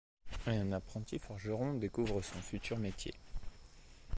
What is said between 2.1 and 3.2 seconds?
son futur métier.